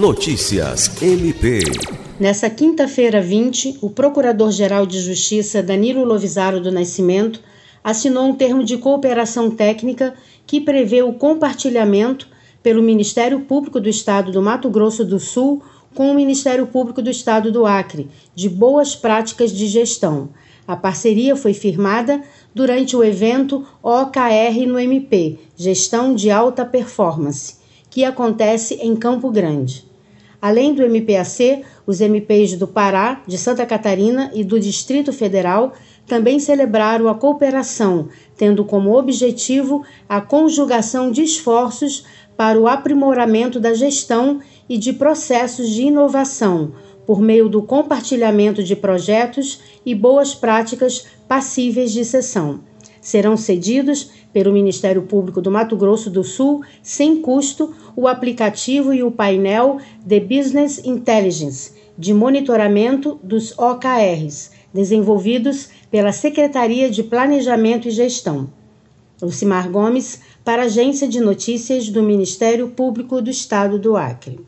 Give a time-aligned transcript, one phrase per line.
[0.00, 1.60] Notícias MP.
[2.18, 7.42] Nessa quinta-feira 20, o Procurador-Geral de Justiça Danilo Lovisaro do Nascimento
[7.84, 10.14] assinou um termo de cooperação técnica
[10.46, 12.26] que prevê o compartilhamento
[12.62, 15.62] pelo Ministério Público do Estado do Mato Grosso do Sul
[15.94, 20.30] com o Ministério Público do Estado do Acre de boas práticas de gestão.
[20.66, 22.22] A parceria foi firmada
[22.54, 27.56] durante o evento OKR no MP Gestão de Alta Performance,
[27.90, 29.89] que acontece em Campo Grande.
[30.40, 35.74] Além do MPAC, os MPs do Pará, de Santa Catarina e do Distrito Federal
[36.06, 42.04] também celebraram a cooperação, tendo como objetivo a conjugação de esforços
[42.36, 46.72] para o aprimoramento da gestão e de processos de inovação,
[47.06, 52.69] por meio do compartilhamento de projetos e boas práticas passíveis de sessão
[53.00, 59.02] serão cedidos pelo Ministério Público do Mato Grosso do Sul, sem custo, o aplicativo e
[59.02, 67.90] o painel The Business Intelligence de monitoramento dos OKRs, desenvolvidos pela Secretaria de Planejamento e
[67.90, 68.48] Gestão.
[69.20, 74.40] Lucimar Gomes, para a Agência de Notícias do Ministério Público do Estado do Acre.